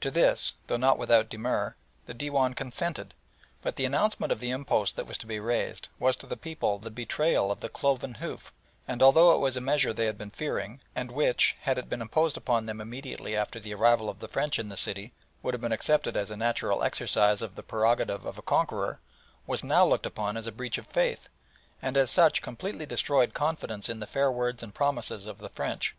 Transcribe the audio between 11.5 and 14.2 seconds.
had it been imposed upon them immediately after the arrival of